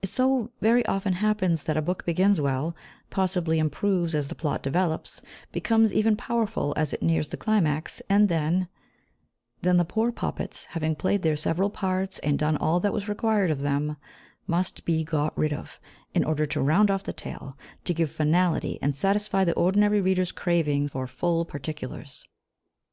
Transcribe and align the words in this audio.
It 0.00 0.08
so 0.08 0.52
very 0.60 0.86
often 0.86 1.14
happens 1.14 1.64
that 1.64 1.76
a 1.76 1.82
book 1.82 2.04
begins 2.04 2.40
well, 2.40 2.76
possibly 3.10 3.58
improves 3.58 4.14
as 4.14 4.28
the 4.28 4.36
plot 4.36 4.62
develops, 4.62 5.22
becomes 5.50 5.92
even 5.92 6.14
powerful 6.16 6.72
as 6.76 6.92
it 6.92 7.02
nears 7.02 7.26
the 7.30 7.36
climax, 7.36 8.00
and 8.08 8.28
then 8.28 8.68
then 9.62 9.76
the 9.76 9.84
poor 9.84 10.12
puppets, 10.12 10.66
having 10.66 10.94
played 10.94 11.22
their 11.22 11.34
several 11.34 11.68
parts 11.68 12.20
and 12.20 12.38
done 12.38 12.56
all 12.56 12.78
that 12.78 12.92
was 12.92 13.08
required 13.08 13.50
of 13.50 13.58
them, 13.58 13.96
must 14.46 14.84
be 14.84 15.02
got 15.02 15.36
rid 15.36 15.52
of, 15.52 15.80
in 16.14 16.22
order 16.22 16.46
to 16.46 16.62
round 16.62 16.88
off 16.88 17.02
the 17.02 17.12
tale, 17.12 17.58
to 17.86 17.92
give 17.92 18.08
finality, 18.12 18.78
and 18.80 18.94
satisfy 18.94 19.42
the 19.42 19.54
ordinary 19.54 20.00
reader's 20.00 20.30
craving 20.30 20.86
for 20.86 21.08
"full 21.08 21.44
particulars." 21.44 22.24